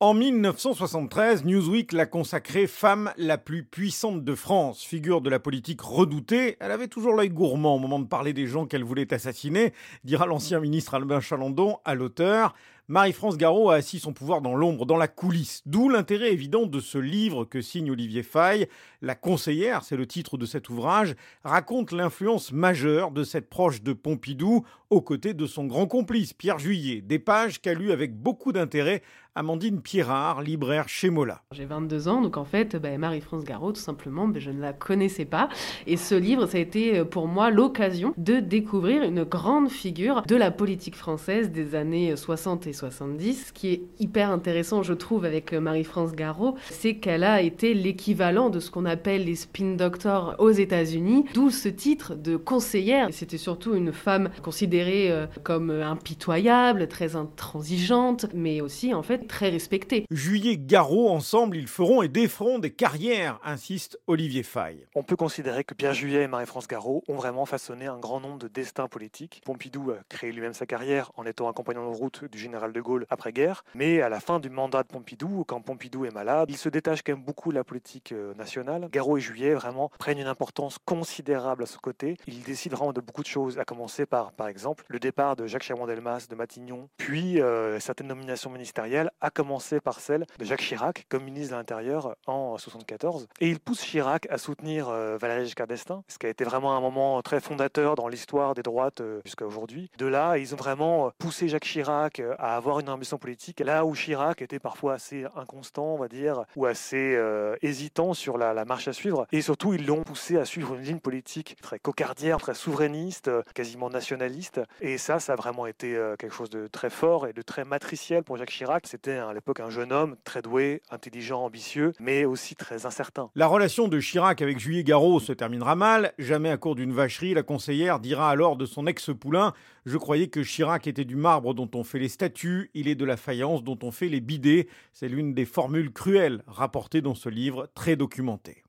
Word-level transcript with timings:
En 0.00 0.14
1973, 0.14 1.44
Newsweek 1.44 1.90
l'a 1.90 2.06
consacrée 2.06 2.68
femme 2.68 3.10
la 3.16 3.36
plus 3.36 3.64
puissante 3.64 4.22
de 4.22 4.34
France. 4.36 4.84
Figure 4.84 5.20
de 5.20 5.28
la 5.28 5.40
politique 5.40 5.80
redoutée, 5.80 6.56
elle 6.60 6.70
avait 6.70 6.86
toujours 6.86 7.14
l'œil 7.14 7.30
gourmand 7.30 7.74
au 7.74 7.78
moment 7.80 7.98
de 7.98 8.06
parler 8.06 8.32
des 8.32 8.46
gens 8.46 8.64
qu'elle 8.64 8.84
voulait 8.84 9.12
assassiner, 9.12 9.72
dira 10.04 10.26
l'ancien 10.26 10.60
ministre 10.60 10.94
Albin 10.94 11.18
Chalandon 11.18 11.78
à 11.84 11.96
l'auteur. 11.96 12.54
Marie-France 12.90 13.36
Garot 13.36 13.68
a 13.68 13.74
assis 13.74 13.98
son 13.98 14.14
pouvoir 14.14 14.40
dans 14.40 14.54
l'ombre, 14.54 14.86
dans 14.86 14.96
la 14.96 15.08
coulisse. 15.08 15.60
D'où 15.66 15.90
l'intérêt 15.90 16.32
évident 16.32 16.64
de 16.64 16.80
ce 16.80 16.96
livre 16.96 17.44
que 17.44 17.60
signe 17.60 17.90
Olivier 17.90 18.22
Faye. 18.22 18.66
La 19.02 19.14
conseillère, 19.14 19.82
c'est 19.82 19.96
le 19.96 20.06
titre 20.06 20.38
de 20.38 20.46
cet 20.46 20.70
ouvrage, 20.70 21.14
raconte 21.44 21.92
l'influence 21.92 22.50
majeure 22.50 23.10
de 23.10 23.24
cette 23.24 23.50
proche 23.50 23.82
de 23.82 23.92
Pompidou 23.92 24.64
aux 24.88 25.02
côtés 25.02 25.34
de 25.34 25.46
son 25.46 25.66
grand 25.66 25.86
complice, 25.86 26.32
Pierre 26.32 26.58
Juillet. 26.58 27.02
Des 27.02 27.18
pages 27.18 27.60
qu'a 27.60 27.74
lu 27.74 27.92
avec 27.92 28.14
beaucoup 28.14 28.52
d'intérêt 28.52 29.02
Amandine 29.34 29.80
Pierrard, 29.80 30.42
libraire 30.42 30.88
chez 30.88 31.10
Mola. 31.10 31.42
J'ai 31.52 31.64
22 31.64 32.08
ans, 32.08 32.20
donc 32.20 32.36
en 32.36 32.44
fait, 32.44 32.74
ben, 32.74 32.98
Marie-France 32.98 33.44
Garot, 33.44 33.72
tout 33.72 33.80
simplement, 33.80 34.28
je 34.34 34.50
ne 34.50 34.60
la 34.60 34.72
connaissais 34.72 35.24
pas. 35.24 35.48
Et 35.86 35.96
ce 35.96 36.14
livre, 36.14 36.46
ça 36.46 36.58
a 36.58 36.60
été 36.60 36.98
euh, 36.98 37.04
pour 37.04 37.28
moi 37.28 37.50
l'occasion 37.50 38.12
de 38.16 38.40
découvrir 38.40 39.02
une 39.04 39.22
grande 39.22 39.70
figure 39.70 40.22
de 40.22 40.34
la 40.34 40.50
politique 40.50 40.96
française 40.96 41.50
des 41.50 41.74
années 41.74 42.16
60 42.16 42.66
et 42.66 42.72
70. 42.72 43.46
Ce 43.48 43.52
qui 43.52 43.68
est 43.68 43.82
hyper 44.00 44.30
intéressant, 44.30 44.82
je 44.82 44.92
trouve, 44.92 45.24
avec 45.24 45.52
euh, 45.52 45.60
Marie-France 45.60 46.12
Garot, 46.12 46.56
c'est 46.70 46.96
qu'elle 46.96 47.24
a 47.24 47.40
été 47.40 47.74
l'équivalent 47.74 48.50
de 48.50 48.58
ce 48.58 48.70
qu'on 48.70 48.86
appelle 48.86 49.24
les 49.24 49.36
spin 49.36 49.76
doctors 49.76 50.34
aux 50.38 50.50
États-Unis, 50.50 51.26
d'où 51.34 51.50
ce 51.50 51.68
titre 51.68 52.16
de 52.16 52.36
conseillère. 52.36 53.08
C'était 53.12 53.38
surtout 53.38 53.74
une 53.74 53.92
femme 53.92 54.30
considérée 54.42 55.12
euh, 55.12 55.26
comme 55.44 55.70
impitoyable, 55.70 56.88
très 56.88 57.14
intransigeante, 57.14 58.26
mais 58.34 58.60
aussi 58.60 58.94
en 58.94 59.02
fait 59.02 59.17
très 59.26 59.50
respectée. 59.50 60.06
Juillet 60.10 60.56
Garot, 60.56 61.10
ensemble, 61.10 61.56
ils 61.56 61.66
feront 61.66 62.02
et 62.02 62.08
déferont 62.08 62.58
des 62.58 62.70
carrières, 62.70 63.40
insiste 63.44 63.98
Olivier 64.06 64.42
Faye. 64.42 64.86
On 64.94 65.02
peut 65.02 65.16
considérer 65.16 65.64
que 65.64 65.74
Pierre 65.74 65.94
Juillet 65.94 66.22
et 66.22 66.28
Marie-France 66.28 66.68
Garot 66.68 67.02
ont 67.08 67.16
vraiment 67.16 67.46
façonné 67.46 67.86
un 67.86 67.98
grand 67.98 68.20
nombre 68.20 68.38
de 68.38 68.48
destins 68.48 68.88
politiques. 68.88 69.42
Pompidou 69.44 69.90
a 69.90 69.98
créé 70.08 70.32
lui-même 70.32 70.54
sa 70.54 70.66
carrière 70.66 71.12
en 71.16 71.24
étant 71.24 71.48
un 71.48 71.52
compagnon 71.52 71.90
de 71.90 71.96
route 71.96 72.24
du 72.24 72.38
général 72.38 72.72
de 72.72 72.80
Gaulle 72.80 73.06
après-guerre, 73.10 73.64
mais 73.74 74.00
à 74.00 74.08
la 74.08 74.20
fin 74.20 74.40
du 74.40 74.50
mandat 74.50 74.82
de 74.82 74.88
Pompidou, 74.88 75.44
quand 75.46 75.60
Pompidou 75.60 76.04
est 76.04 76.14
malade, 76.14 76.48
il 76.50 76.56
se 76.56 76.68
détache 76.68 77.02
quand 77.02 77.12
même 77.12 77.24
beaucoup 77.24 77.50
de 77.50 77.56
la 77.56 77.64
politique 77.64 78.12
euh, 78.12 78.34
nationale. 78.34 78.88
Garot 78.92 79.18
et 79.18 79.20
Juillet 79.20 79.54
vraiment 79.54 79.90
prennent 79.98 80.18
une 80.18 80.26
importance 80.26 80.78
considérable 80.84 81.62
à 81.62 81.66
ce 81.66 81.78
côté. 81.78 82.16
Ils 82.26 82.42
décident 82.42 82.76
vraiment 82.76 82.92
de 82.92 83.00
beaucoup 83.00 83.22
de 83.22 83.28
choses, 83.28 83.58
à 83.58 83.64
commencer 83.64 84.06
par, 84.06 84.32
par 84.32 84.48
exemple, 84.48 84.84
le 84.88 84.98
départ 84.98 85.36
de 85.36 85.46
Jacques 85.46 85.64
Chaban-Delmas 85.64 86.26
de 86.28 86.34
Matignon, 86.34 86.88
puis 86.96 87.40
euh, 87.40 87.80
certaines 87.80 88.08
nominations 88.08 88.50
ministérielles 88.50 89.07
à 89.20 89.30
commencer 89.30 89.80
par 89.80 90.00
celle 90.00 90.26
de 90.38 90.44
Jacques 90.44 90.60
Chirac 90.60 91.06
comme 91.08 91.24
ministre 91.24 91.52
de 91.52 91.58
l'Intérieur 91.58 92.16
en 92.26 92.56
1974. 92.56 93.28
Et 93.40 93.48
il 93.48 93.60
pousse 93.60 93.82
Chirac 93.82 94.26
à 94.30 94.38
soutenir 94.38 94.88
euh, 94.88 95.16
Valéry 95.18 95.44
Giscard 95.44 95.66
d'Estaing, 95.66 96.02
ce 96.08 96.18
qui 96.18 96.26
a 96.26 96.28
été 96.28 96.44
vraiment 96.44 96.76
un 96.76 96.80
moment 96.80 97.20
très 97.22 97.40
fondateur 97.40 97.94
dans 97.94 98.08
l'histoire 98.08 98.54
des 98.54 98.62
droites 98.62 99.00
euh, 99.00 99.20
jusqu'à 99.24 99.46
aujourd'hui. 99.46 99.90
De 99.98 100.06
là, 100.06 100.38
ils 100.38 100.54
ont 100.54 100.56
vraiment 100.56 101.10
poussé 101.18 101.48
Jacques 101.48 101.64
Chirac 101.64 102.20
euh, 102.20 102.34
à 102.38 102.56
avoir 102.56 102.80
une 102.80 102.88
ambition 102.88 103.18
politique, 103.18 103.60
là 103.60 103.84
où 103.84 103.94
Chirac 103.94 104.42
était 104.42 104.58
parfois 104.58 104.94
assez 104.94 105.24
inconstant, 105.36 105.94
on 105.94 105.98
va 105.98 106.08
dire, 106.08 106.44
ou 106.56 106.66
assez 106.66 107.18
hésitant 107.62 108.14
sur 108.14 108.38
la, 108.38 108.64
marche 108.64 108.88
à 108.88 108.92
suivre. 108.92 109.26
Et 109.32 109.42
surtout, 109.42 109.74
ils 109.74 109.86
l'ont 109.86 110.02
poussé 110.02 110.36
à 110.36 110.44
suivre 110.44 110.74
une 110.74 110.82
ligne 110.82 111.00
politique 111.00 111.56
très 111.60 111.78
cocardière, 111.78 112.38
très 112.38 112.54
souverainiste, 112.54 113.30
quasiment 113.54 113.90
nationaliste. 113.90 114.60
Et 114.80 114.98
ça, 114.98 115.20
ça 115.20 115.34
a 115.34 115.36
vraiment 115.36 115.66
été 115.66 115.98
quelque 116.18 116.34
chose 116.34 116.50
de 116.50 116.66
très 116.66 116.90
fort 116.90 117.26
et 117.26 117.32
de 117.32 117.42
très 117.42 117.64
matriciel 117.64 118.24
pour 118.24 118.36
Jacques 118.36 118.50
Chirac. 118.50 118.86
C'était 118.98 119.18
à 119.18 119.32
l'époque 119.32 119.60
un 119.60 119.70
jeune 119.70 119.92
homme 119.92 120.16
très 120.24 120.42
doué, 120.42 120.82
intelligent, 120.90 121.44
ambitieux, 121.44 121.92
mais 122.00 122.24
aussi 122.24 122.56
très 122.56 122.84
incertain. 122.84 123.30
La 123.36 123.46
relation 123.46 123.86
de 123.86 124.00
Chirac 124.00 124.42
avec 124.42 124.58
Juillet 124.58 124.82
Garot 124.82 125.20
se 125.20 125.32
terminera 125.32 125.76
mal. 125.76 126.12
Jamais 126.18 126.50
à 126.50 126.56
court 126.56 126.74
d'une 126.74 126.92
vacherie, 126.92 127.32
la 127.32 127.44
conseillère 127.44 128.00
dira 128.00 128.28
alors 128.28 128.56
de 128.56 128.66
son 128.66 128.88
ex-poulain 128.88 129.52
Je 129.86 129.96
croyais 129.98 130.26
que 130.26 130.42
Chirac 130.42 130.88
était 130.88 131.04
du 131.04 131.14
marbre 131.14 131.54
dont 131.54 131.70
on 131.76 131.84
fait 131.84 132.00
les 132.00 132.08
statues, 132.08 132.72
il 132.74 132.88
est 132.88 132.96
de 132.96 133.04
la 133.04 133.16
faïence 133.16 133.62
dont 133.62 133.78
on 133.84 133.92
fait 133.92 134.08
les 134.08 134.20
bidets. 134.20 134.66
C'est 134.92 135.08
l'une 135.08 135.32
des 135.32 135.44
formules 135.44 135.92
cruelles 135.92 136.42
rapportées 136.48 137.00
dans 137.00 137.14
ce 137.14 137.28
livre 137.28 137.70
très 137.76 137.94
documenté. 137.94 138.64